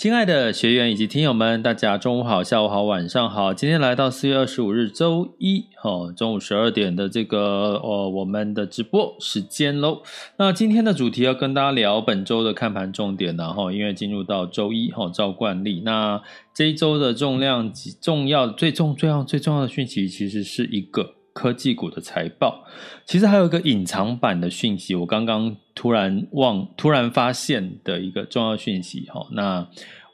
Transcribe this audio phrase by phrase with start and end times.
[0.00, 3.52] 亲爱的学员以及听友们，大家中午好、下午好、晚上好。
[3.52, 10.00] 今天来到四月二十五日周一，哦，中午十二点的这个哦，我们的直播时间喽。
[10.38, 16.22] 那今天的主题要跟大家聊本周的看盘重点，然后因为进入到周一，哈，照惯例，那
[16.54, 21.16] 这一周的重量级、重要、最重、最要、最重要的讯息，其实是一个。
[21.32, 22.64] 科技股的财报，
[23.06, 29.66] 其实还有一个隐藏版的讯息，我刚刚突然忘、突然发现的一个重要讯息，哈，那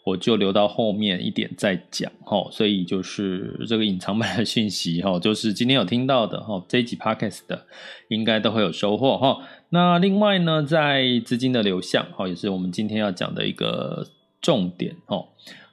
[0.04, 7.66] 我就留到后面一点再讲，哈，所以就是这个隐藏版的讯息，哈， 就是今天有听到的，哈，这一集 Podcast 的
[8.10, 9.38] 应该都会有收获，哈。
[9.70, 14.06] 那另外呢，在资金的流向，哈，也是我们今天要讲的一个
[14.40, 15.24] 重点，哈。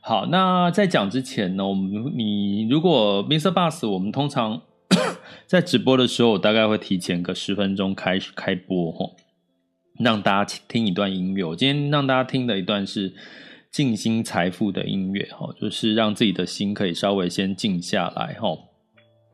[0.01, 3.51] 好，那在讲之前呢，我们你如果 Mr.
[3.53, 4.59] Bus，我们通常。
[5.47, 9.15] 在直播的时候，我大概会提前个十分钟开始开播吼，
[9.99, 11.43] 让大家听一段音乐。
[11.43, 13.13] 我今天让大家听的一段是
[13.71, 18.57] 静心财富的音乐哈，就是让自己的心可以稍微先静下来哈。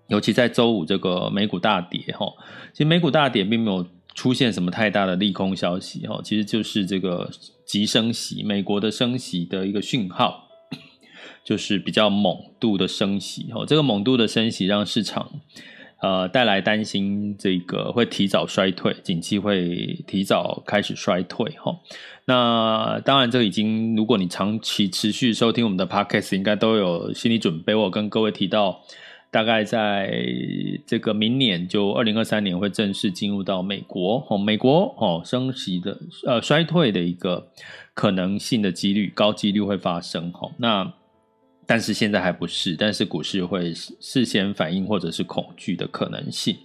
[0.08, 2.25] 尤其在周五这个美股大跌哈，
[2.74, 7.30] 其实美股大跌并没有出现什么太大的利空消息哈，其实就是这个
[7.66, 10.46] 急升息，美国的升息的一个讯号。
[11.42, 15.31] 就是比较猛度的升息，哈，这个猛度的升息让市场，
[16.02, 21.78] 呃，带来担心，这个会提早衰退，景气会提早开始衰退，哈。
[22.26, 27.76] 那当然，这个已经，如果你长期持续收听我们的 Podcast，应该都有心理准备。
[27.76, 28.80] 我跟各位提到，
[29.30, 30.10] 大概在
[30.86, 37.50] 这个明年，就二零二三年会正式进入到美国，哦，美国哦升息的，呃，衰退的一个
[37.94, 40.50] 可能性的几率，高几率会发生，哈。
[40.60, 40.94] 那
[41.69, 46.57] 但是现在还不是，但是股市会事先反应或者是恐惧的可能性。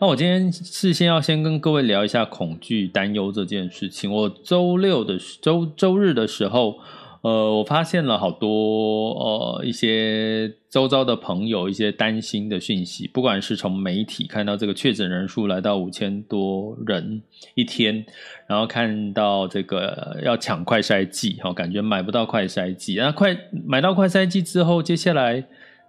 [0.00, 4.10] 那我今天事先要先跟各位聊一下恐惧、担忧这件事情。
[4.10, 6.78] 我周六的周周日的时候。
[7.20, 17.22] 呃，我发现了好多呃一些周遭的朋友一些担心的讯息，不管是从媒体看到这个确诊人数来到五千多人
[17.54, 18.04] 一天，
[18.46, 23.34] 然后看到这个要抢快筛剂，哈，感觉买不到快筛剂，那快
[23.66, 25.42] 买到快筛剂之后，接下来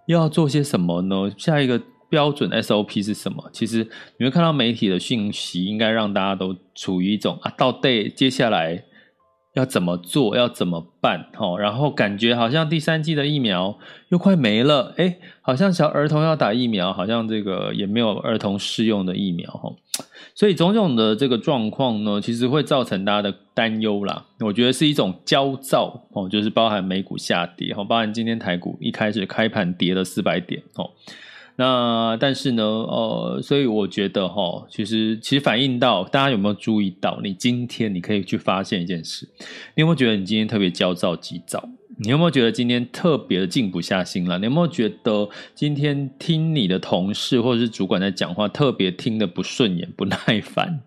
[0.06, 1.30] 又要做些什么呢？
[1.38, 3.50] 下一个标准 SOP 是什么？
[3.52, 3.86] 其实
[4.18, 8.82] 你会看到媒体的讯息，应该让大家都处于一种啊，到底接下来。
[9.54, 10.36] 要怎么做？
[10.38, 11.28] 要怎么办？
[11.34, 13.78] 齁，然后感觉好像第三季的疫苗
[14.10, 19.76] 又快没了，诶，好像小儿童要打疫苗，好像这个也没有儿童适用的疫苗，齁，
[20.36, 24.26] 所以种种的这个状况呢，其实会造成大家的担忧啦。
[24.42, 30.92] 我觉得是一种焦躁，哦，就是包含美股下跌，哦，包含今天台股一开始开盘跌了四百点，哦。
[31.60, 39.28] 那但是呢，呃，所以我觉得哈，其实其实反映到大家有没有注意到，你今天你可以去发现一件事，
[39.76, 41.68] 你有没有觉得你今天特别焦躁急躁？
[41.98, 44.38] 你有没有觉得今天特别的静不下心来？
[44.38, 50.80] 你有没有觉得今天听你的同事或者是主管在讲话，特别听得不顺眼、不耐烦？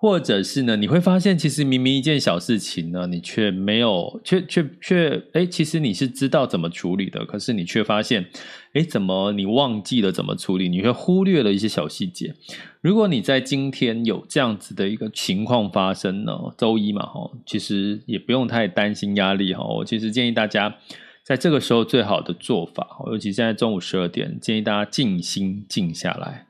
[0.00, 8.24] 或者是呢，你会发现，其实明明一件小事情呢，你却没有，却却却，哎，其实你是知道怎么处理的，可是你却发现，
[8.72, 10.70] 哎，怎么你忘记了怎么处理？
[10.70, 12.34] 你会忽略了一些小细节。
[12.80, 19.62] 如果你在今天有这样子的一个情况发生呢，周一嘛，哈，其实也不用太担心压力哈。
[19.62, 20.74] 我其实建议大家
[21.22, 26.46] 在这个时候最好的做法，尤其现在中午十二点，建议大家静心静下来。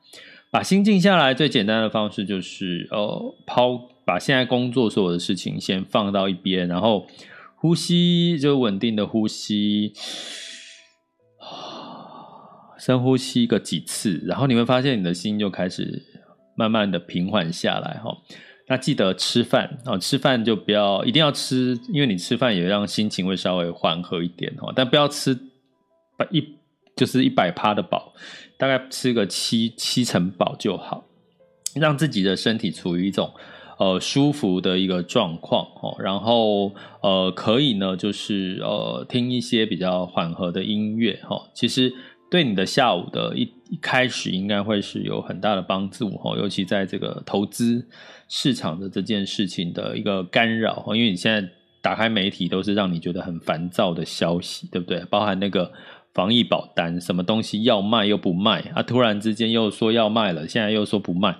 [0.50, 7.06] 把心静下来，最简单的方式就是，呃，抛把现在工作所有的事情先放到一边，然后
[7.54, 9.92] 呼吸，就稳定的呼吸，
[12.78, 16.02] 深呼吸个几次，然后你会发现你的心就开始
[16.56, 18.16] 慢慢的平缓下来哈。
[18.66, 24.72] 那记得吃饭啊，吃饭就不要一定要吃，因为你吃饭也让心情会稍微缓和一点哈。
[24.74, 25.38] 但不要吃
[26.16, 26.56] 百一
[26.96, 28.12] 就是一百趴的饱，
[28.60, 31.02] 大概吃个七七成饱就好，
[31.74, 33.32] 让自己的身体处于一种
[33.78, 35.96] 呃舒服的一个状况哦。
[35.98, 36.72] 然后
[37.02, 41.48] 呃可以呢，就是呃听一些比较缓和的音乐哈。
[41.54, 41.92] 其实
[42.30, 47.88] 对你的下午的一一开始应该会是有很大的帮助哈，尤其在这个投资。
[48.32, 51.50] 市场的这件事情的一个干扰，因为你现在
[51.82, 55.04] 打开媒体都是让你觉得很烦躁的消息，对不对？
[55.06, 55.72] 包含那个
[56.12, 61.36] 防疫保单，什么东西要卖又不卖啊，突然之间又说要卖了，现在又说不卖，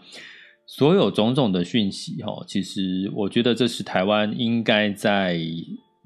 [0.67, 5.41] 所有种种的讯息，哈，其实我觉得这是台湾应该在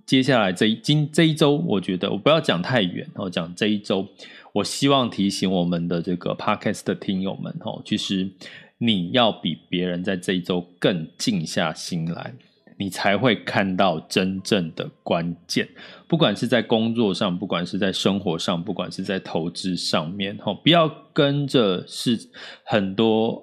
[0.07, 4.07] 接下来这一今这一周，我觉得我不要讲太远，我讲这一周，
[4.53, 8.31] 我希望提醒我们的这个 Podcast 的听友们，哈，其实。
[8.79, 12.35] 你要比别人在这一周更静下心来，
[12.77, 15.69] 你才会看到真正的关键。
[16.09, 22.19] 不管是在工作上，不管是在生活上，不管是在投资上面，吼，不要跟着是
[22.65, 23.43] 很多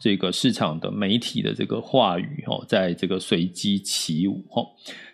[0.00, 4.68] 这个市场的媒体的这个话语，吼，在这个随机起舞，吼。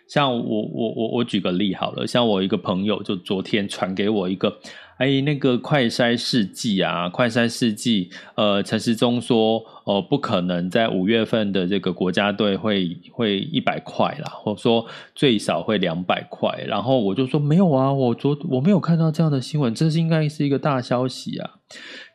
[0.07, 4.59] 像我我我我举个例好了，像我一个朋友就昨天传给我一个。
[4.99, 14.85] 哎，那个快筛试剂啊，快筛试剂，呃，陈时中说，哦、呃，不可能在五月份的这个国家队会会一百块啦，或者说
[15.15, 16.53] 最少会两百块。
[16.67, 21.51] 然后我就说没有啊，我昨我没有看到这样的新闻，这是应该是一个大消息啊。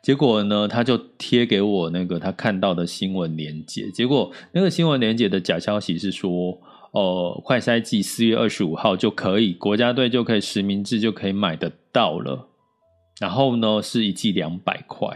[0.03, 6.55] 结果呢，他就贴给我那个他看到的新闻连接，结果那个新闻连接的假消息是说，
[6.91, 12.49] 呃，快筛剂四月二十五号就可以，国家队就可以实名制就可以买得到了。
[13.19, 15.07] 然后呢，是一剂两百块，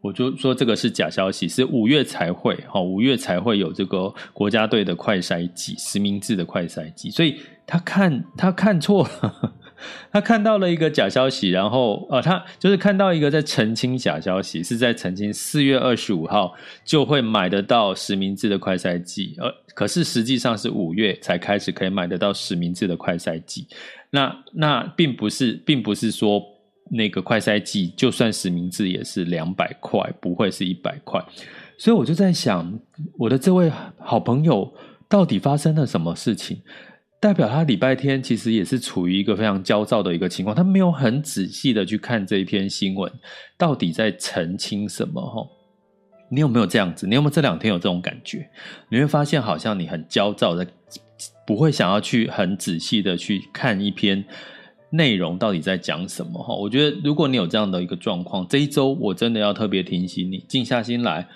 [0.00, 9.54] 我就说这个是假消息，是五月才会，哈，五月才会有这个国家队的快筛剂，实名制的快筛剂，所以他看他看错了，
[10.10, 16.54] 他看到了一个假消息，然后呃，他就是看到一个在澄清假消息，是在澄清四月二十五号
[16.84, 23.68] 就会买得到实名制的快筛剂，呃，可是实际上是五月才开始可以买得到实名制的快筛剂，
[24.10, 26.55] 那那并不是，并不是说。
[26.90, 31.24] 那个快筛剂就算实名制也是两百块，不会是一百块。
[31.78, 32.78] 所以我就在想，
[33.18, 34.72] 我的这位好朋友
[35.08, 36.62] 到底发生了什么事情？
[37.18, 43.10] 代表他礼拜天其实也是处于一个非常焦躁的一个情况，他没有很仔细的去看这一篇新闻，
[43.58, 45.20] 到底在澄清什么？
[45.20, 45.46] 哈，
[46.30, 47.06] 你有没有这样子？
[47.06, 48.48] 你有没有这两天有这种感觉？
[48.90, 50.66] 你会发现好像你很焦躁的，
[51.46, 54.24] 不会想要去很仔细的去看一篇。
[54.90, 56.42] 内容到底在讲什么？
[56.42, 61.28] 哈，我觉得如果你有这样的一个状况，这一周我真的要特别提醒你，静下心来，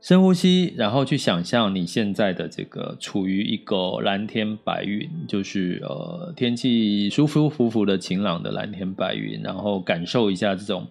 [0.00, 10.86] 深呼吸，然后去想象你现在的这个处于一个蓝天白云，就是呃天气舒舒服服的晴朗的蓝天白云，然后感受一下这种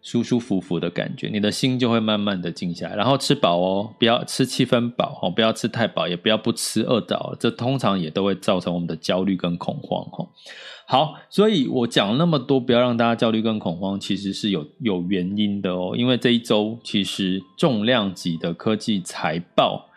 [0.00, 2.94] 舒舒服服的感觉，你的心就会慢慢的静下来。
[2.94, 10.26] 然后吃饱哦，不要吃七分饱哦，不要吃太饱，也不要不吃饿到，这通常也都会造成我们的焦虑跟恐慌哈。
[10.90, 15.94] 好，所以我讲那么多，不要让大家焦虑跟恐慌，其实是有有原因的哦。
[15.94, 19.90] 因为这一周其实重量级的科技财报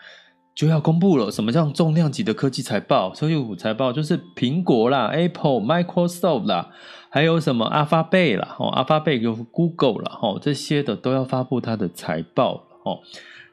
[0.54, 1.32] 就要公布了。
[1.32, 3.12] 什么叫重量级的科技财报？
[3.12, 6.72] 科技股财报就是苹果啦、Apple、Microsoft 啦，
[7.10, 13.00] 还有什么阿发贝啦，哦阿发贝就 Google 啦，哦，这些的都要发布它的财报哦。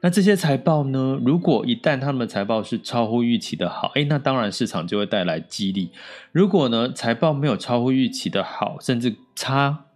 [0.00, 1.18] 那这些财报呢？
[1.24, 5.90] 如果一旦他们的财报是超乎预期的好，诶，那当然市场就会带来激励。
[6.30, 9.86] 如果呢，财报没有超乎预期的好，甚至差，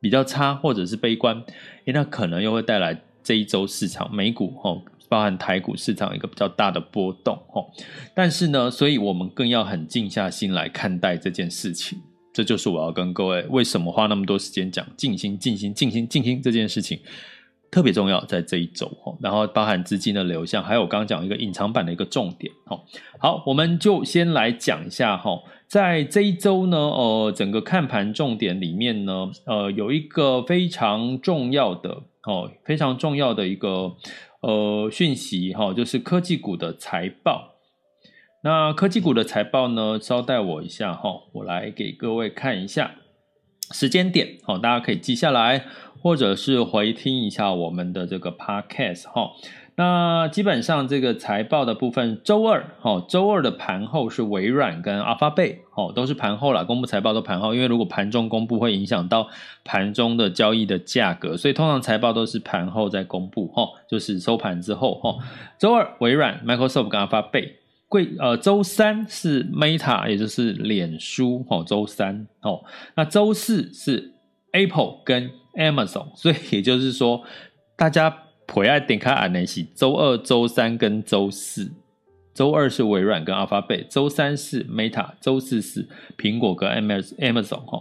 [0.00, 1.44] 比较差，或者是悲观，
[1.84, 4.80] 诶，那可能又会带来这一周市场美股哦，
[5.10, 7.66] 包含台股市场一个比较大的波动哦。
[8.14, 12.00] 但是呢，所以我们更要很静下心来看待这件事情。
[12.32, 16.98] 这就是我要跟各位为什么花那么多时间讲静心、静心、静心、静心这件事情。
[17.70, 22.52] 特别重要，在这一周，然后包含资金的流向，还有我刚刚讲一个隐藏版的一个重点，
[23.18, 31.90] 好，我们就先来讲一下哈，在这一周呢，呃，整个看盘重点里面呢，呃，有一个非常重要的，
[32.24, 33.94] 哦，非常重要的一个，
[34.40, 37.54] 呃，讯息，哈，就是科技股的财报。
[38.42, 42.96] 那科技股的财报呢，稍待我一下，哈，我来给各位看一下
[43.70, 45.66] 时间点，好，大家可以记下来。
[46.00, 49.32] 或者是回听一下我们的这个 podcast 哈，
[49.76, 59.28] 那基本上这个财报的部分，周二哦，周二的盘后是微软跟 Alphabet 哦，都是盘后啦，公布财报都盘后，因为如果盘中公布会影响到
[59.64, 65.18] 盘中的交易的价格，所以通常财报都是盘后再公布哦，就是收盘之后哦。
[65.58, 67.52] 周二微软、Microsoft 跟 Alphabet，
[67.88, 72.64] 贵呃，周三是 Meta，也就是脸书哦，周三哦，
[72.96, 74.12] 那周四是
[74.52, 77.22] Apple 跟 Amazon， 所以也就是说
[77.76, 78.24] 大家。
[78.52, 81.70] 回爱点开安内西，周二、周三跟周四，
[82.34, 85.88] 周二是微软跟 Alphabet，周三是 Meta，周四是
[86.18, 87.80] 苹果跟 Amazon 哈。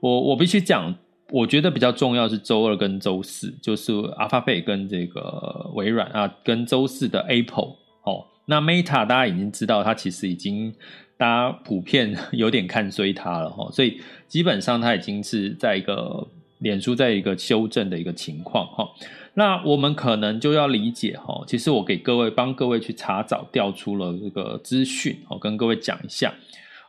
[0.00, 0.96] 我我必须讲，
[1.32, 8.24] 我觉得比较重要是周二跟周四，就是 Alphabet 跟这个微软啊，跟周四的 Apple 哦。
[8.46, 10.74] 那 Meta 大家已经知道，它其实已经
[11.18, 16.26] 大家普遍有点看衰它了哈，所以基本上它已经是在一个
[16.58, 18.88] 脸书在一个修正的一个情况哈。
[19.34, 26.32] 那我们可能就要理解哈，其实我给各位帮各位去查找调出了这个资讯，我跟各位讲一下。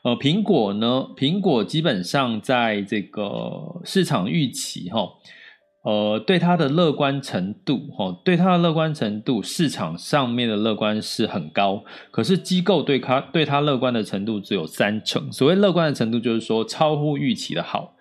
[0.04, 5.10] 呃，苹果呢，苹果基本上在这个市场预期哈，
[5.88, 15.32] 呃，对它的乐观程度哈，对它的乐观程度，市场上面的乐观是很高，可是机构对它对它乐观的程度只有三成。
[15.32, 17.94] 所谓乐观的程度，就是说超乎预期的好。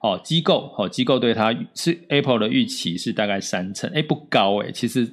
[0.00, 5.06] 哦，机构哦，机构对它是 Apple 的预期是大概三成，哎，不高哎，其实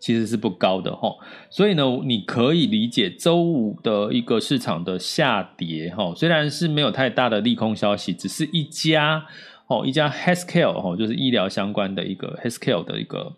[0.00, 1.14] 其实是不高的哈。
[1.50, 9.24] 所以呢，你可以理解周五的一个市场的下跌哈，虽然是没有太大的利空消息，只是一家
[9.68, 12.84] 哦，一家 h e s c a l e 哦，就是医疗相关的一个 h e s c a l e
[12.84, 13.32] 的一个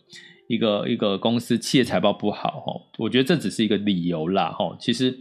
[0.46, 5.18] 一个一个公司企业财报不好哦，我觉得这只是一个理由啦哈，其实。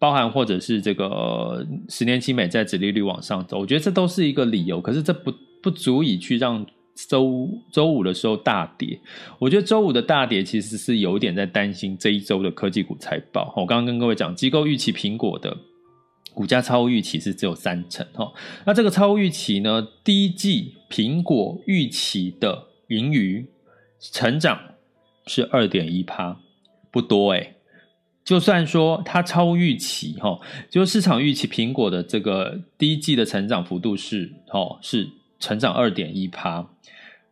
[0.00, 6.64] 包含或者是这个十年期美债殖利率往上走，我觉得这都是一个理由，可是这不不足以去让
[6.94, 8.96] 周周五的时候大跌。
[9.40, 13.52] 我觉得周五的大跌其实是有点在担心这一周的科技股财报。
[13.56, 15.56] 我刚刚跟各位讲，机构预期苹果的
[16.38, 18.32] 股价超预期是只有三成哈。
[18.64, 23.44] 那这个超预期呢，第一季苹果预期的盈余
[23.98, 24.56] 成长
[25.26, 26.38] 是二点一趴，
[26.92, 27.56] 不多诶。
[28.24, 30.38] 就算说它超预期，哈，
[30.70, 35.08] 就市场预期苹果的这个第一季的成长幅度是，哦，是
[35.40, 36.70] 成长二点一趴，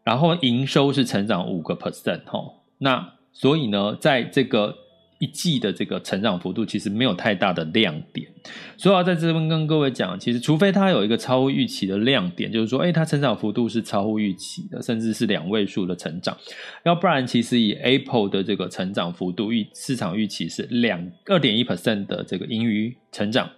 [0.02, 2.40] 然后营收是成长五个 percent，哈，
[2.78, 4.78] 那所以呢，在这个。
[5.18, 8.28] 一季的这个成长幅度其实没有太大的亮点，
[8.76, 16.36] 所以要在这边跟各位讲，其实除非它有一个超乎预期的亮点，就是说，诶，它成长幅度是超乎预期的，甚至是两位数的成长，
[16.84, 23.50] 要不然其实以 Apple 的这个成长幅度预市场预期是两二点一 percent 的这个盈余成长。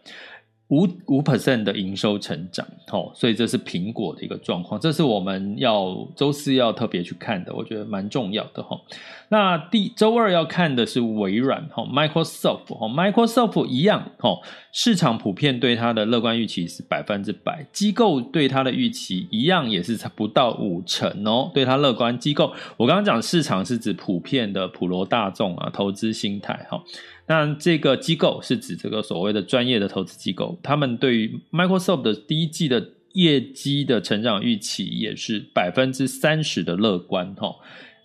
[0.70, 8.78] 五五 percent 的营收成长，哦，所以这是苹果的一个状况，这是我们要周四要特别去看的，我觉得蛮重要的哈。
[9.30, 14.38] 那第周二要看的是微软哈，Microsoft 哈，Microsoft 一样哈，
[14.72, 26.82] 市场普遍对它的乐观预期是百分之百，机构对它的预期一样也是才不到五成哦，对它乐观机构，我刚刚讲市场是指普遍的普罗大众啊，投资心态哈。
[27.26, 32.82] 那这个机构是指这个所谓的专业的投资机构，他们对于 Microsoft 的第一季的
[33.12, 37.54] 业绩的成长预期也是百分之三十的乐观，哈，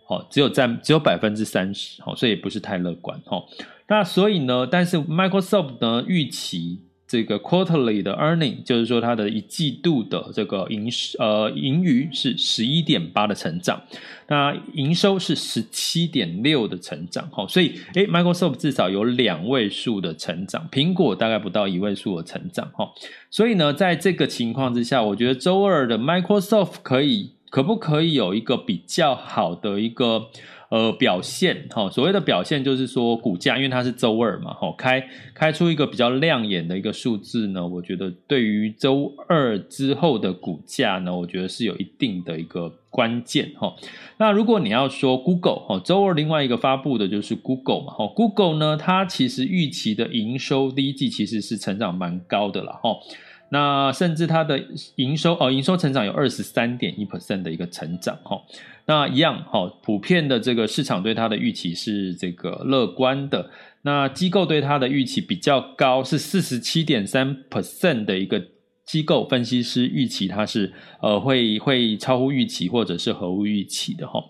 [0.06, 3.44] 好，只有占只有百分之三十，好，所以也不是太乐观，哈。
[3.88, 6.82] 那所以呢，但是 Microsoft 呢预期。
[7.06, 13.80] 这个 quarterly 的 earning 就是说它的一季度的这个营呃盈余是十一点八的成长，
[14.28, 22.90] 那营收是十七点六的成长，哈，所以诶 Microsoft 至少有两位数的成长，苹果大概不到一位数的成长，哈，
[23.30, 30.30] 所以呢，在这个情况之下，我觉得周二的 Microsoft 可以可不可以有一个比较好的一个。
[30.70, 43.76] 呃，表现哈，所谓的表现就是说股价，因为它是周二嘛，哈，开开出一个比较亮眼的一个数字呢，我觉得对于周二之后的股价呢，我觉得是有一定的一个关键哈。
[44.18, 52.96] 那如果你要说 Google 哈，周二另外一个发布的就是 Google 嘛，哈，Google 呢，它其实预期的营收第一季其实是成长蛮高的了哈。
[53.50, 54.60] 那甚至它的
[54.96, 58.42] 营收哦，营收成长有二十三点一 percent 的一个成长哈。
[58.86, 63.50] 那一样哈，普遍的这个市场对它的预期是这个乐观的。
[63.84, 68.42] 那机构对它的预期比较高，是四十七点三 percent 的一个
[68.86, 74.22] 机构分析师预期它是呃会会超乎预期或者是合乎预期的哈。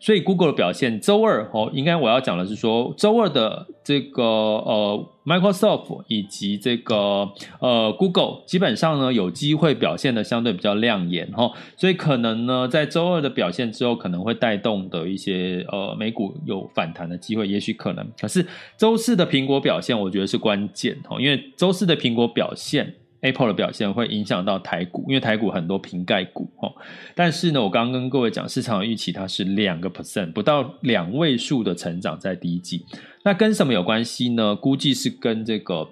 [0.00, 7.28] 所以 Google 的表现周二哦，应该我要讲的是说周二的这个呃 Microsoft 以及这个
[7.60, 18.08] 呃 Google 基本上呢有机会表现得相对比较亮眼哈，所以可能呢在周二的表现之后，可能会带动的一些呃美股有反弹的机会，也许可能。
[18.18, 18.46] 可是
[18.78, 22.94] 周四的苹果表现，我觉得是关键哈，因为周四的苹果表现。
[23.20, 26.72] Apple 的表现会影响到台股，因为台股很多瓶盖股哦。
[27.16, 32.84] 但是呢，我刚刚跟各位讲，市场预期它是两个 percent，不到两位数的成长在第一季。
[33.22, 34.54] 那跟什么有关系呢？
[34.56, 35.88] 估计是跟这个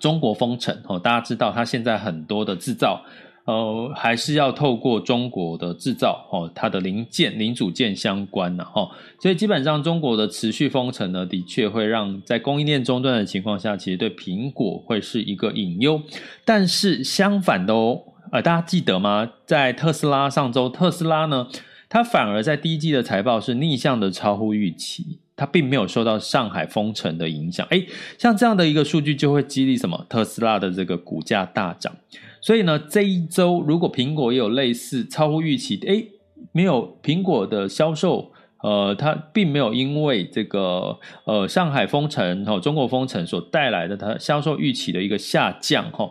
[0.00, 0.98] 中国封城哦。
[0.98, 3.02] 大家知道，它现在很多的制造。
[3.44, 8.88] 呃，还是要透过中国的制造，哦，它的零件、零组件相关的，哈，
[9.20, 16.00] 所以基本上中国的持续封城呢，的确会让在供应链中断的情况下，其实对苹果会是一个隐忧。
[16.44, 19.28] 但是相反的哦，呃，大家记得吗？
[19.44, 21.48] 在特斯拉上周，特斯拉呢，
[21.88, 27.66] 它反而在第一季的财报是逆向的超乎预期，它并没有受到上海封城的影响。
[27.70, 27.86] 诶，
[28.18, 30.06] 像这样的一个数据就会激励什么？
[30.08, 31.94] 特斯拉的这个股价大涨。
[32.40, 36.08] 所以呢，这一周如果苹果也有类似超乎预期，诶，
[36.52, 46.10] 没有苹果的销售，呃，它并没有因为这个呃上海封城哈、中国封城所带来的它销售预期的一个下降哈、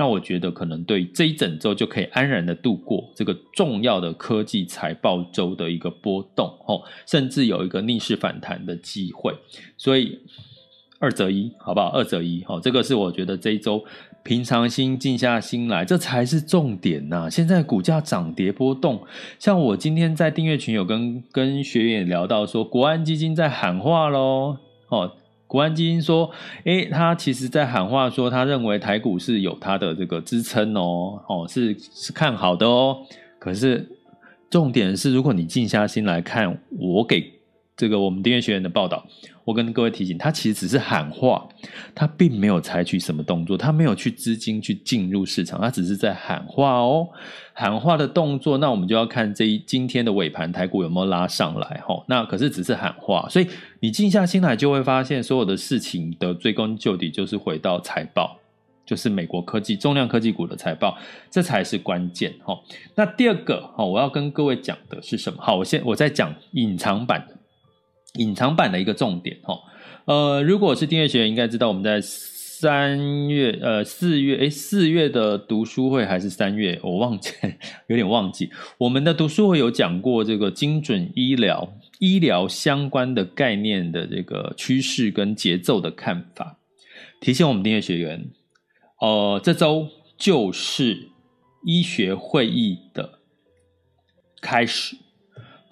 [0.00, 9.34] 那我觉得可能对这一整周就可以安然的度过这个重要的科技财报周的一个波动哦，甚至有一个逆势反弹的机会，
[9.76, 10.18] 所以
[10.98, 11.88] 二择一，好不好？
[11.88, 13.84] 二择一，好，这个是我觉得这一周。
[14.22, 17.30] 平常心，静下心来，这才是重点呐、啊！
[17.30, 19.02] 现在股价涨跌波动，
[19.38, 24.58] 像我今天在订阅群有跟跟学员聊到说，国安基金在喊话喽。
[24.88, 25.10] 哦，
[25.50, 26.30] 国安基金说，
[26.62, 32.98] 诶，他其实在喊话说，他认为台股是有它的这个支撑哦，哦，是是看好的哦。
[33.40, 33.84] 可是
[34.48, 37.39] 重点是，如果你静下心来看，我给。
[37.80, 39.02] 这个我们订阅学员的报道，
[39.42, 41.48] 我跟各位提醒，他其实只是喊话，
[41.94, 47.08] 他并没有采取什么动作，他没有去资金去进入市场，他只是在喊话哦。
[47.54, 52.04] 喊话的动作，那我们就要看这一今天的尾盘台股有没有拉上来哈。
[52.06, 53.46] 那可是只是喊话，所以
[53.80, 58.36] 你静下心来就会发现，所有的事情的追根究底就是回到财报，
[58.84, 60.98] 就是美国科技重量科技股的财报，
[61.30, 62.60] 这才是关键哈。
[62.94, 65.38] 那第二个哈，我要跟各位讲的是什么？
[65.40, 67.39] 好，我先我再讲隐藏版的。
[68.14, 69.56] 隐藏版的一个重点哈，
[70.04, 77.30] 呃，如果是订阅学员应该知道，我们在三月呃四月诶四月的读书会还是三月，我忘记
[77.86, 86.58] 有点忘记，我们的读书会有讲过这个精准医疗医疗相关的概念的这个趋势跟节奏的看法，
[87.20, 88.28] 提醒我们订阅学员，
[89.00, 91.08] 呃，这周就是
[91.64, 93.20] 医学会议的
[94.42, 94.96] 开始。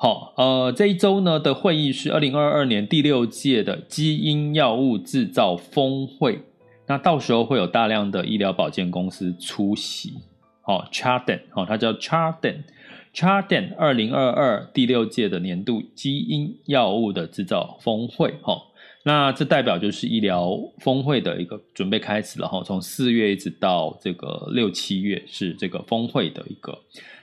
[0.01, 6.43] 好，呃，这一周呢的会议是二零二二年第六届的基因药物制造峰会，
[6.87, 10.13] 那到时候会有大量的医疗保健公司出席。
[10.61, 18.57] 好，Chardan，好，它叫 Chardan，Chardan 二零二二第六届的年度基因药物的制造峰会，哈，
[19.03, 26.79] 那这代表就是医疗峰会的一个准备开始了，哈，从四月一直到这个六七月是这个峰会的一个。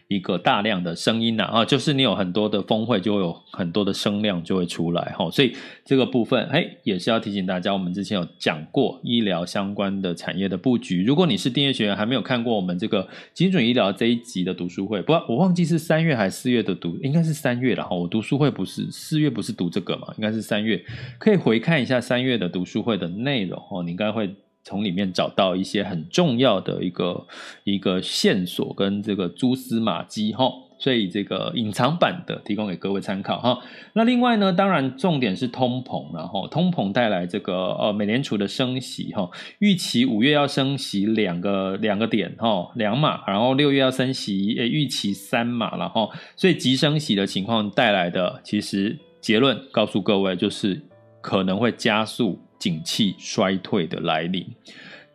[0.07, 11.03] 一个大量的声音呐啊，就是你有很多的峰会，就会有很多的声量就会出来哈，所以这个部分嘿也是要提醒大家，我们之前有讲过医疗相关的产业的布局。
[11.03, 17.95] 如果你是订阅学员还没有看过我们这个精准医疗这一集的读书会，不，我忘记是三月还是四月的读，应该是三月了哈。
[17.95, 20.79] 我读书会不是四月不是读这个嘛，应该是三月，
[21.17, 24.35] 可以回看一下三月的读书会的内容哦，你应该会。
[24.65, 27.28] 从里面找到一些很重要的一个
[27.63, 33.60] 一个线索跟这个蛛丝马迹哈，所以这个隐藏版的提供给各位参考哈。
[33.93, 50.82] 那另外呢，当然重点是通膨，然后通膨带来这个呃美联储的升息哈，预期五月要升息两个两个点哈两码，然后六月要升息诶预期三码了哈，所以急升息的情况带来的其实结论告诉各位就是
[51.21, 52.41] 可能会加速。
[52.59, 54.45] 景气衰退的来临，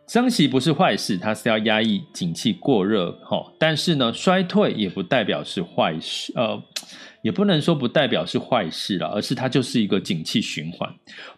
[0.07, 3.51] 升息不是坏事，它是要压抑景气过热，哈。
[3.59, 6.61] 但是呢，衰退也不代表是坏事，呃，
[7.21, 10.93] 也不能说不代表是坏事了，而是它就是一个景气循环。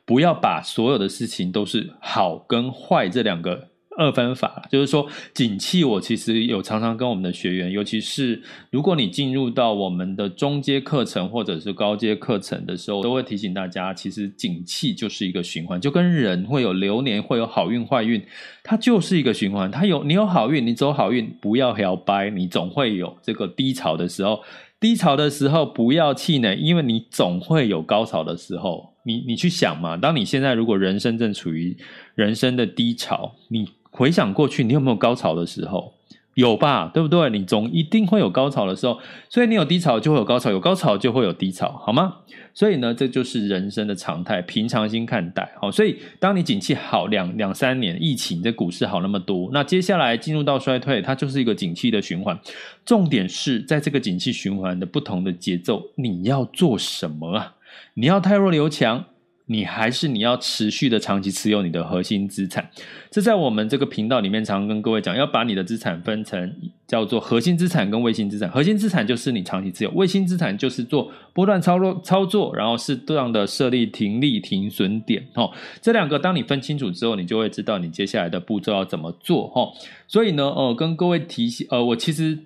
[0.05, 3.72] 不要把所有的事情都是好跟坏这两个。
[3.97, 18.21] 二分法就是说，景气我其实有常常跟我们的学员，尤其是如果你进入到我们的中阶课程或者是高阶课程的时候，都会提醒大家，其实景气就是一个循环，就跟人会有流年，会有好运坏运，
[18.63, 19.69] 它就是一个循环。
[19.69, 24.41] 它有你有好运，你走好运，不要摇摆，你总会有这个低潮的时候。
[24.79, 28.91] 低潮的时候不要气馁，因为你总会有高潮的时候。
[29.05, 31.77] 你你去想嘛，当你现在如果人生正处于
[32.15, 35.93] 人生的低潮，你回想过去，你有没有高潮的时候？
[36.35, 37.29] 有吧，对不对？
[37.29, 38.97] 你总一定会有高潮的时候，
[39.29, 42.15] 所以你有低潮就会有高潮，有高潮就会有低潮，好吗？
[42.55, 45.47] 所以呢，这就是人生的常态，平常心看待。
[45.61, 52.39] 好，所以当你景气好两两三年，疫情这股市好那么多，那接下来进入到衰退，它就是一个景气的循环。
[52.83, 57.53] 重点是在这个景气循环的不同的节奏，你要做什么啊？
[57.93, 59.05] 你要汰弱留强？
[59.53, 62.67] 你还是你要持续的长期持有你的核心资产，
[63.11, 66.51] 这在我们这个频道里面常跟各位讲，要把你的资产分成
[66.87, 68.49] 叫做核心资产跟卫星资产。
[68.49, 75.23] 核心资产就是你长期持有，卫星资产就是做波段操作操作，然后适当的设立停利停损点。
[75.35, 79.51] 哦，这两个当你分清楚之后，你就会知道你接下来的步骤要怎么做。
[79.53, 79.71] 哦，
[80.07, 82.39] 所以呢，呃，跟各位提醒，呃，我其实。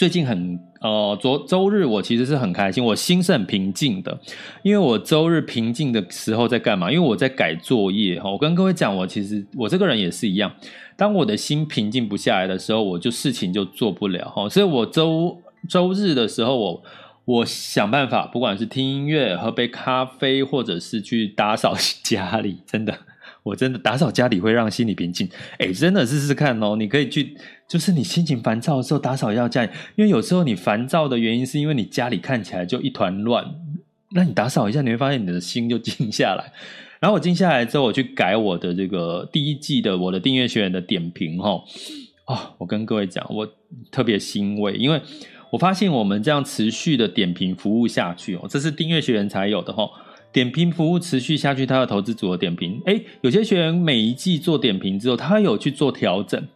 [0.00, 4.18] 最近很呃，昨周日我其实是很开心，我心是很平静的，
[4.62, 6.90] 因为我周日平静的时候在干嘛？
[6.90, 8.30] 因为我在改作业哈。
[8.30, 10.50] 我跟各位讲，我其实我这个人也是一样，
[10.96, 14.48] 当我的心平静不下来的时候，我就事情就做不了哈。
[14.48, 16.82] 所以我周周日的时候，我
[17.26, 23.00] 我想办法，不管是听音乐、喝杯咖啡，或者是去打扫家里，真的。
[23.42, 26.76] 我真的打扫家里会让心里平静，哎，真的试试看哦。
[26.76, 27.34] 你可以去，
[27.66, 33.44] 就是你心情烦躁的时候打扫一下家里，因为有时候你烦躁的原因是因为你家里看起来就一团乱，
[34.12, 36.52] 那你打扫一下，你会发现你的心就静下来。
[37.00, 41.62] 然后我静下来之后，我去改我的这个第一季的我的订阅学员的点评哈，
[42.26, 43.48] 哦，我跟各位讲，我
[43.90, 45.00] 特别欣慰，因为
[45.50, 49.88] 我发现我们这样持续的点评服务下去哦，这是订阅学员才有的哈。
[50.32, 56.46] 点评服务持续下去，他的投资组合点评，诶，有些学员每一季做点评之后，他有去做调整。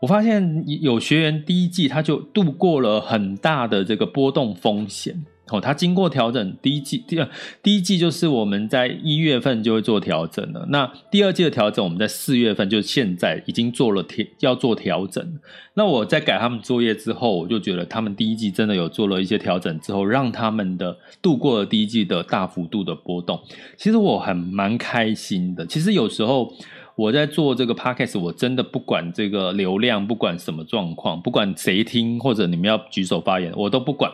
[0.00, 5.24] 我发现有学员第一季他就度过了很大的这个波动风险。
[5.52, 7.28] 哦，他经过调整，第一季第二
[7.62, 10.66] 第一季就是我们在一月份就会做调整了。
[10.70, 15.38] 那第二季的调整，我们在四月份，就是现在已经做了调要做调整。
[15.74, 23.38] 那我在改他们作业之后，我就觉得他们第一季真的有做了一些调整之后，让他们的度过了第一季的大幅度的波动。
[23.76, 25.66] 其实我很蛮开心的。
[25.66, 26.52] 其实有时候
[26.96, 34.10] 我在做这个 podcast，我真的不管这个流量，不管什么状况，不管谁听或者你们要举手发言，我都不管。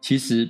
[0.00, 0.48] 其实。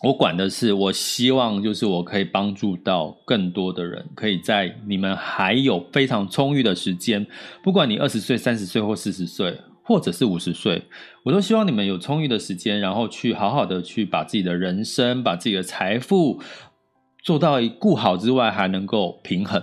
[0.00, 7.26] 我管的是，我希望就是我可以帮助到更多的人，可以在你们还有非常充裕的时间，
[7.64, 10.80] 不管你二十岁、三十岁或四十岁，或者是五十岁，
[11.24, 16.40] 我都希望你们有充裕的时间，然后去好好的去把自己的人生、把自己的财富
[17.24, 19.60] 做到顾好之外，还能够平衡。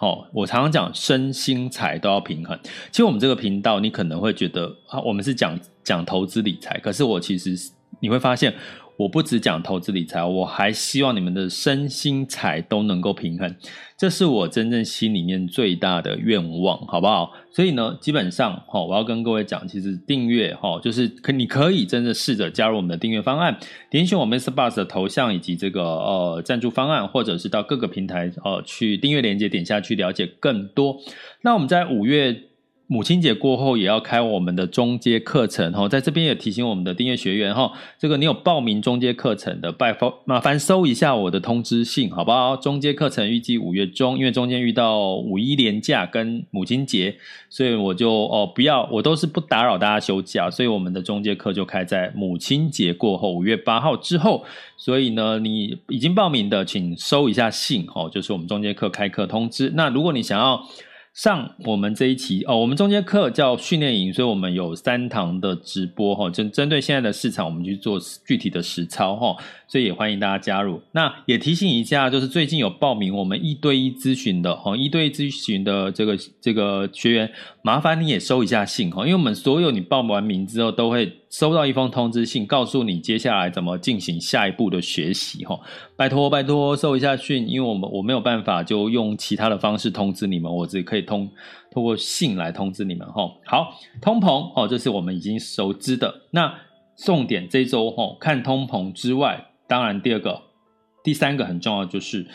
[0.00, 2.58] 哦，我常常讲身心财都要平衡。
[2.90, 7.54] 其实我们这个频道，你可能会觉得啊，我们是讲讲投资理财，可是我其实
[8.00, 8.52] 你会发现。
[9.00, 13.56] 我不只讲投资理财，我还希望你们的身心财都能够平衡，
[13.96, 17.32] 这是我真正心里面最大的愿望，好不好？
[17.50, 23.58] 所以呢，基本上哈，我要跟各位讲，其实订阅哈，就是可你可以真的试着加入我们的订阅方案，
[23.88, 30.98] 点选我们 MixerBox 的头像以及这个呃赞助方案，或者是到各个平台呃去订阅链接点下去了解更多。
[31.40, 32.49] 那我们在五月。
[32.92, 42.56] 母亲节过后也要开我们的中阶课程哈，在这边也提醒我们的订阅学员哈，这个你有报名中阶课程的，拜托麻烦收一下我的通知信，好不好？
[42.56, 47.14] 中阶课程预计五月中，因为中间遇到五一连假跟母亲节，
[47.48, 54.44] 所以我就哦不要，我都是不打扰大家休假，所以我们的中阶课就开在母亲节过后，五月八号之后。
[54.76, 59.70] 所以呢，你已经报名的，请收一下信哦，就是我们中阶课开课通知。
[59.76, 60.66] 那如果你想要。
[61.12, 69.36] 上我们这一期哦，我们中间课叫训练营，所以我们有三堂的直播哈，针针对现在的市场，我们去做具体的实操哈，
[69.70, 70.82] 所以也欢迎大家加入。
[70.90, 77.30] 那也提醒一下，就是最近有报名我们一对一咨询的哈，一对一咨询的这个这个学员，
[77.62, 81.16] 麻烦你也收一下信哈，因为我们所有你报完名之后都会。
[81.30, 85.56] 收到一封通知信，告诉你接下来怎么进行下一步的学习哈，
[85.94, 91.30] 拜托拜托收一下信，因为我们我没有办法就用其他的方式通知你们，我只可以通
[91.70, 93.30] 通过信来通知你们哈。
[93.46, 96.12] 好，通膨哦，这是我们已经熟知的。
[96.32, 96.52] 那
[96.96, 100.42] 重点这周哈，看通膨之外，当然第二个、
[101.04, 102.26] 第三个很重要就是，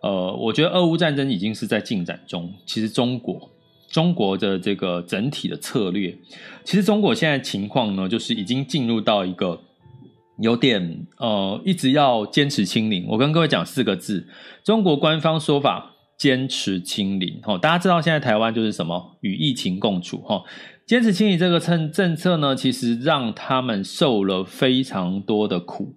[0.00, 3.50] 呃，我觉得俄乌战争已经是在进展中，其实中国。
[3.90, 6.12] 中国的这个整体的策略，
[6.64, 9.60] 其实中国现在情况呢，就是已经进入到一个
[10.40, 13.06] 有点呃，一直要坚持清零。
[13.08, 14.26] 我跟各位讲四个字，
[14.64, 17.40] 中国官方说法：坚持清零。
[17.44, 19.16] 哦，大家知道现在台湾就是什么？
[19.20, 20.18] 与疫情共处。
[20.22, 20.42] 哈，
[20.86, 25.94] 坚持清零这个政政策呢，其实让他们受了非常多的苦。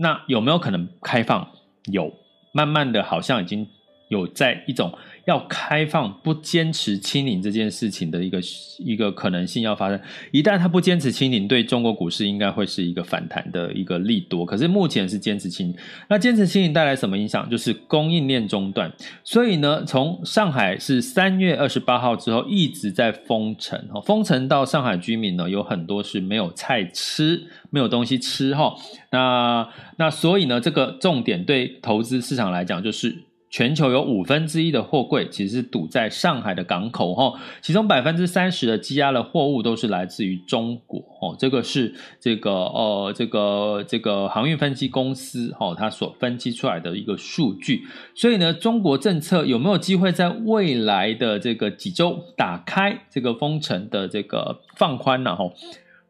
[0.00, 1.46] 那有没有可能开放？
[1.92, 2.12] 有。
[2.52, 3.68] 慢慢的好像已经
[4.08, 4.96] 有在一种。
[5.28, 8.40] 要开放不坚持清零这件事情的一个
[8.78, 14.46] 一个可能性要发生，一旦他不坚持清零，对中国股市应该会是一个反弹的一个利多。
[14.46, 15.76] 可是目前是坚持清零，
[16.08, 17.46] 那坚持清零带来什么影响？
[17.50, 18.90] 就是供应链中断。
[19.22, 28.74] 所以呢，从上海是三月二十八号之后一直在封城，哈封城到上海居民呢有很多是没有菜吃，没有东西吃哈。
[29.12, 33.27] 那那所以呢，这个重点对投资市场来讲就是。
[33.50, 37.32] 全球有五分之一的货柜其实是堵在上海的港口哈，
[37.62, 47.84] 其中百分之三十的积压的货物都是来自于中国哦，这个是这个呃这个这个航运分析公司哈，它所分析出来的一个数据。
[48.14, 55.34] 所以呢，中国政策有没有机会在未来的这个几周打开这个封城的这个放宽呢？
[55.34, 55.50] 哈，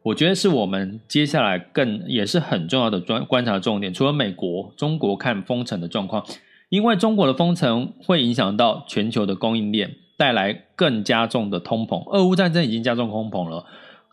[0.03, 3.93] 我觉得是我们接下来更也是很重要的专观察重点。
[3.93, 6.25] 除了美国，中国看封城的状况。
[6.69, 12.07] 因为中国的封城会影响到全球的供应链，带来更加重的通膨。
[12.11, 13.65] 俄乌战争已经加重通膨了，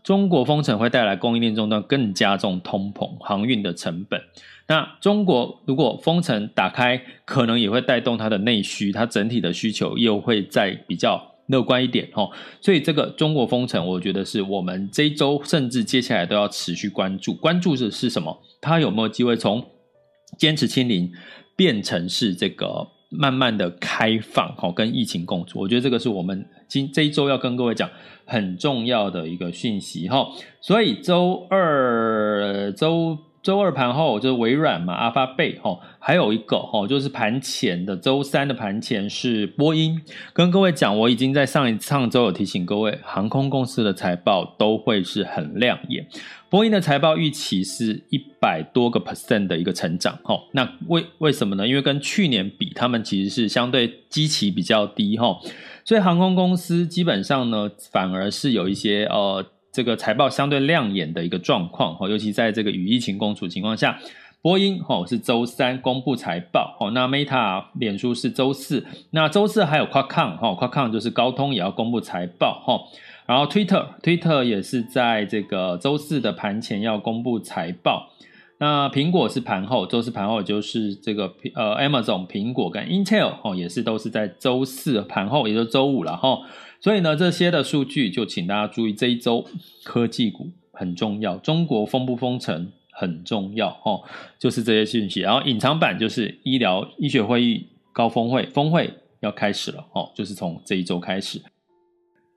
[0.03, 4.21] 中国封城会带来供应链中断，更加重通膨，航运的成本。
[4.69, 12.31] 那中国如果封城打开，可能也会带动它的内需，它整体的需求又会再比较乐观一点哦。
[12.62, 17.35] 所以这个中国封城，我觉得是我们这一周甚至接下来都要持续关注。
[17.35, 18.40] 关注的是什么？
[18.61, 19.62] 它有没有机会从
[20.38, 21.12] 坚持清零？
[21.57, 27.90] 变成是这个慢慢的开放，好，跟疫情共处，我觉得这个是我们今这一周要跟各位讲
[28.25, 30.29] 很重要的一个讯息哈。
[30.61, 33.19] 所以周二周。
[33.47, 40.03] 周二盘后就是微软嘛，阿发贝哈，还有一个哈，就是盘前的周三的盘前是波音。
[40.33, 46.05] 跟各位讲，我已经在上一上周有提醒各位，航空公司的财报都会是很亮眼。
[46.51, 51.69] 波音的财报预期是一百多个 percent 的一个成长哈，那为为什么呢？
[51.69, 55.39] 因为跟去年比，他们其实是相对基期比较低哈，
[55.85, 59.47] 所以航空公司基本上呢，反而是有一些呃。
[59.77, 63.99] 这个财报相对亮眼的一个状况，尤其在这个与疫情共处情况下，
[64.41, 72.81] 波音是周三公布财报，那 Meta 脸书是周四，那周四还有 Qualcomm，Qualcomm 就是高通也要公布财报，哈
[73.27, 78.09] 然后 Twitter Twitter 也是在这个周四的盘前要公布财报，
[78.57, 86.39] 那苹果是盘后，周四盘后就是这个呃 Amazon 苹果跟 Intel 也是都是在周四盘后，也就是周五了哈。
[86.81, 89.47] 所以呢，这些的数据就请大家注意，这一周
[89.83, 94.03] 科技股很重要，中国封不封城很重要哦，
[94.39, 95.21] 就是这些信息。
[95.21, 101.41] 然后隐藏版就是医疗医学会议高峰会峰会要开始了哦，就是从这一周开始。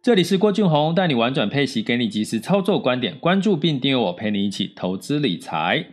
[0.01, 5.87] 这里是郭俊宏带你玩转配息，给你及时操作观点，关注并订阅我，陪你一起投资理财。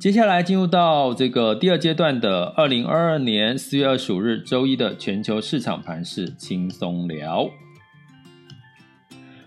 [0.00, 7.46] 接下来进入到这个第二阶段的二零二二年四月二十五日周一的全球市场盘势轻松聊。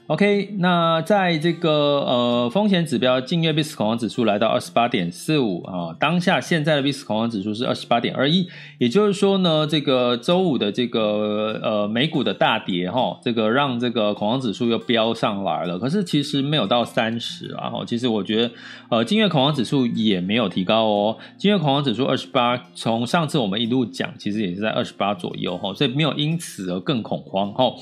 [0.08, 8.46] OK，那在这个呃风险指标，近月 VIX 恐慌指数来到二十八点四五啊，当下现在的 VIX 恐慌指数是二十八点二一，
[8.80, 18.52] 也就是说呢，这个周五的这个呃美股的大跌哈，这个让这个恐慌指数又飙上来了，可是其实没有到三十啊，其实我觉得
[18.89, 27.74] 呃近月恐慌指数也没有提高哦，近月恐慌指数二十八，从上次我们一路讲，其实也是在二十八左右哈，所以没有因此而更恐慌哈。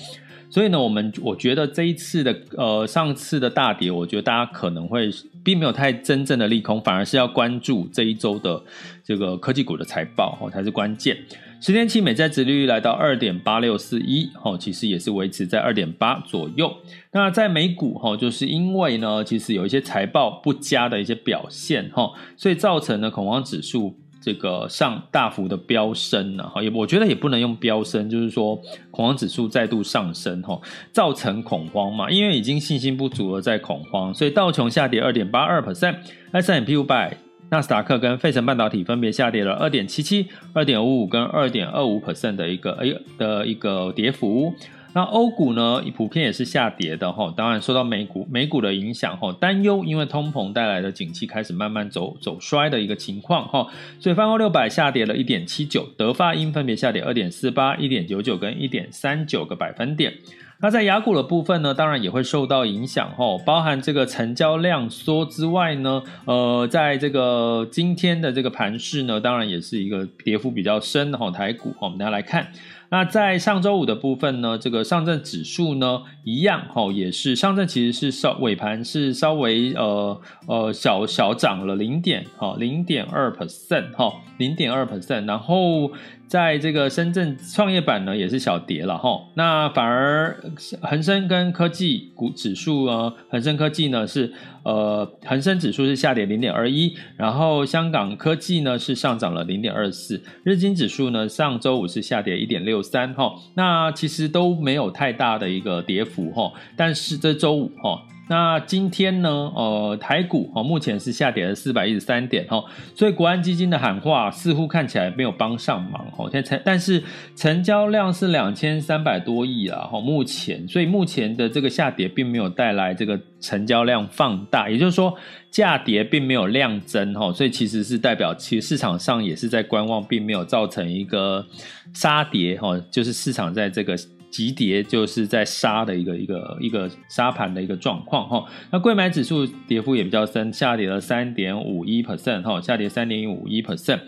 [0.52, 5.10] 所以呢，我们我觉得这一次的呃上次的大跌，我觉得大家可能会
[5.44, 8.62] 并没有太真正的利空，反而是要关注这一周的
[9.02, 11.18] 这个科技股的财报哦才是关键。
[11.62, 16.76] 十年期美债殖率来到二点八六四一哦，其实也是维持在二点八左右。
[17.14, 23.96] 那在美股哈，就是因为呢，其实有一些财报不佳的一些表现哈，所以造成了恐慌指数。
[24.22, 28.56] 这个上大幅的飙升呢，哈，也我觉得也不能用飙升，就是说
[28.92, 37.18] 恐慌指数再度上升，哈，造成恐慌嘛，因为已经信心不足了，在恐慌，所以道琼下跌二点八二 percent，S&P 五百、
[37.50, 44.54] 纳斯达克跟费城半导体分别下跌了二点七七、二点五五跟二点二五 percent 的一个哎的一个跌幅。
[44.94, 53.68] 那欧股呢，普遍也是下跌的哈，当然受到美股美股的影响哈，担忧因为通膨带来的景气开始慢慢走走衰的一个情况哈，
[54.00, 60.14] 所以泛欧六百下跌了一点七九，德发英分别下跌二点四八、一点九九跟一点三九个百分点。
[60.62, 72.48] 那在雅股的部分呢，当然也会受到影响哈，包含这个成交量缩之外呢，呃，在这个今天的这个盘势呢，当然也是一个跌幅比较深的哈，台股我们大家来看。
[72.90, 85.92] 那在上周五的部分呢，这个上证指数呢一样哈，也是上证其实是稍尾盘是稍微呃呃小小涨了零点哈零点二 percent 哈零点二 percent，然后。
[86.32, 89.20] 在这个深圳创业板呢，也是小跌了哈。
[89.36, 90.42] 那反而
[90.82, 94.32] 恒生跟科技股指数呢，恒生科技呢是
[94.64, 103.34] 呃恒生指数是下跌零点二一，然后香港科技呢是上涨了零点二四，日经指数呢上周五是下跌一点六三哈。
[103.56, 108.02] 那其实都没有太大的一个跌幅哈，但是这周五哈。
[108.32, 112.64] 那今天呢，呃，台股哦，目前是下跌了四百一十三点哈，
[112.96, 116.30] 所以国安基金的喊话似乎看起来没有帮上忙哦。
[116.32, 117.04] 现在但是
[117.36, 125.14] 成交量是两千三百多亿啊哈，目前，所以目前的这个下跌并没有带来这个成交量放大，也就是说
[125.50, 131.46] 价跌并没有量增哈，所以其实是代表其实市场上也是在观望，并没有造成一个
[131.94, 133.98] 杀跌哈，就是市场在这个。
[134.32, 144.00] 急跌就是在杀的一个一个一个杀盘的一个状况哈，那柜买指数跌幅也比较深，下跌了三点五一 percent 哈，下跌三点五一 percent。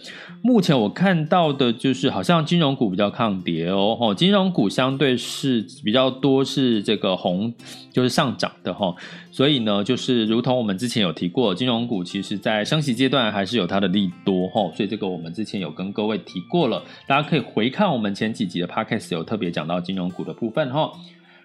[0.41, 7.53] 目前我看到的就是好像金融股比较抗跌哦，哈，金融股相对是比较多是这个红，
[7.91, 8.95] 就是上涨的哈。
[9.31, 20.93] 所以呢，就是如同我们之前有提过，金融股其实在升息阶段还是有它的利多哈，所以这个我们之前有跟各位提过了，大家可以回看我们前几集的 podcast 有特别讲到金融股的部分哈。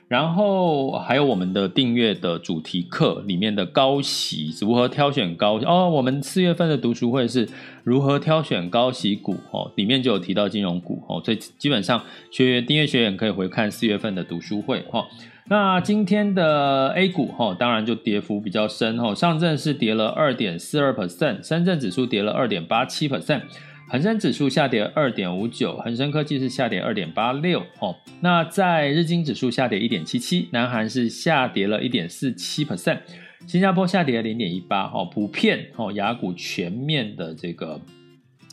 [0.07, 7.47] 然后还有我们的订阅的主题课里面的高息如何挑选高哦，我们四月份的读书会是
[7.85, 15.05] 如何挑选高息股哦，里面就有提到金融股哦，所以基本上学员订阅学员可以回看四月份的读书会哈。
[15.51, 23.43] 那今天的 A 股哈，当然就跌幅比较深哈，上证是跌了二点四二 percent，深圳指数跌了二点八七 percent，
[23.91, 27.97] 恒生指数下跌二点五九，恒生科技是下跌二点八六哦。
[28.21, 32.99] 那在日经指数下跌一点七七，南韩是下跌了一点四七 percent，
[33.47, 37.81] 新加坡下跌了零点一八哦，普遍哦，亚股全面的这个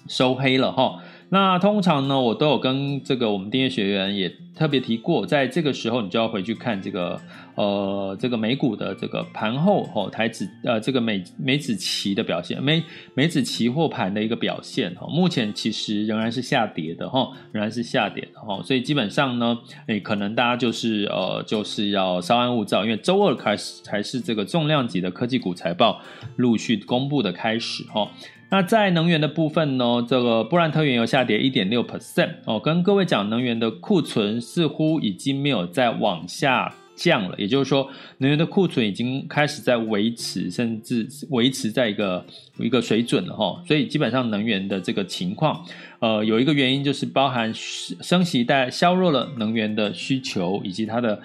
[0.07, 1.03] 收黑了哈。
[1.35, 7.19] 那通常呢，我都有跟这个我们订阅学员也特别提过，在这个时候你就要回去看这个
[7.55, 12.81] 呃这个美股的这个盘后哦台指呃这个美美指期的表现，美
[13.15, 25.99] 美指期货盘的一个表现哈，目前其实仍然是下跌的哈，仍然是下跌的哈，所以基本上呢，诶可能大家就是呃就是要稍安勿躁，因为周二开始才是这个重量级的科技股财报
[26.37, 28.09] 陆续公布的开始哈。
[28.55, 37.85] 那在能源的部分呢，这个布兰特原油下跌一点六 percent 哦，跟各位讲，能源的库存似乎已经没有再往下降了，也就是说，
[38.19, 42.25] 能源的库存已经开始在维持，甚至维持在一个
[42.57, 43.61] 一个水准了哈。
[43.67, 45.61] 所以基本上能源的这个情况，
[45.99, 51.21] 呃，有一个原因就是包含升息带削弱了能源的需求以及它的。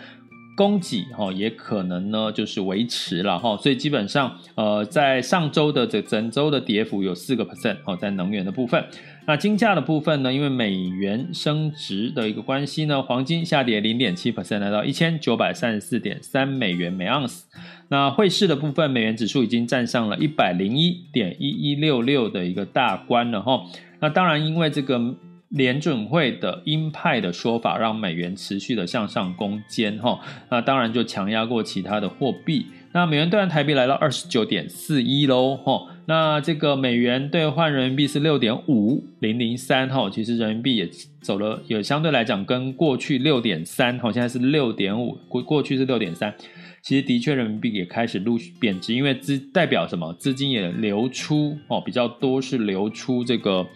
[0.56, 8.84] 供给哈也可能呢，就是维持了哈，所以基本上呃，在上周的这整周的跌幅有四个 percent 哦，在能源的部分。
[9.26, 17.46] 那金价的部分呢，因为美元升值的一个关系呢，黄金下跌零点七 percent，来到一千九百三十四点三美元每盎司。
[17.88, 23.62] 那汇市的部分，美元指数已经站上了一百零一点一一六六的一个大关了哈。
[24.00, 25.14] 那当然，因为这个。
[25.50, 32.66] 联准会的鹰派的说法，让美元持续的向上攻坚哈，那当然就强压过其他的货币。
[32.92, 40.88] 那美元兑换台币来到二十九点四一喽哈，那这个美元兑换人民币是六点五零零三哈，其实人民币也
[41.20, 46.34] 走了，也相对来讲跟过去六点三哈，现在是六点五，过过去是六点三。
[46.82, 50.14] 其实的确，人民币也开始陆续贬值，因为资代表什么？
[50.14, 53.66] 资金也流出哦，比较多是流出这个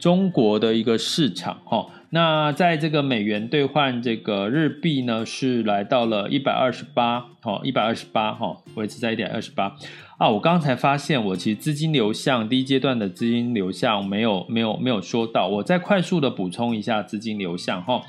[0.00, 1.86] 中国的一个市场哈。
[2.12, 9.76] 那在这个美元兑换这个日币呢，是来到了一百二十八哦，一百二十八哈，维持在一点二十八
[10.18, 10.28] 啊。
[10.28, 18.02] 我刚才发现，我其实资金流向第一阶段的资金流向没有没有没有说到，我再快速的补充一下资金流向哈。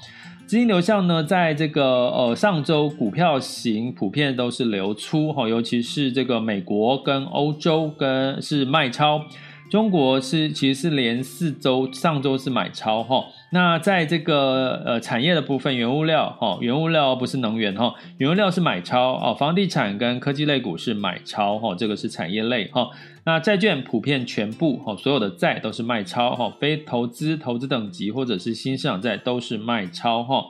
[0.48, 9.24] 资金流向呢，在这个呃上周股票型普遍都是流出哈，尤其是这个美国跟欧洲跟是卖超，
[9.72, 13.24] 中国是其实是连四周上周是买超哈。
[13.54, 22.90] 那在这个呃产业的部分，原物料哈，原物料不是能源哈，原物料是买超哦，房地产跟科技类股是买超哈，这个是产业类哈。
[23.24, 30.44] 那债券普遍全部哈，所有的债都是卖超哈，非投资投资等级或者是新市场债都是卖超哈。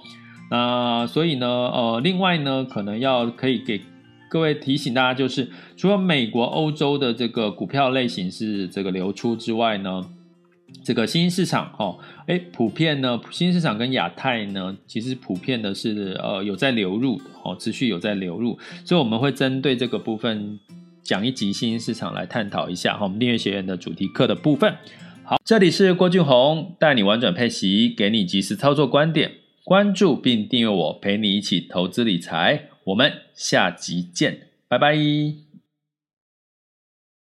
[0.49, 3.81] 那所以呢，呃，另外呢，可能要可以给
[4.31, 10.05] 各位提醒大家，就是除了美国、欧洲的这个股票类型是这个流出之外呢。
[10.85, 20.57] 这个新兴市场哦，哎，普遍呢，新兴市场跟亚太呢，其实普遍的是呃有在流入哦，持续有在流入，所以我们会针对这个部分
[21.03, 24.73] 讲一集新兴市场来探讨一下哈，我们订阅学院的主题课的部分。
[25.25, 29.29] 好，这里是郭俊宏带你玩转配息，给你及时操作观点，
[29.65, 35.50] 关注并订阅我，陪你一起投资理财，我们下集见，拜拜。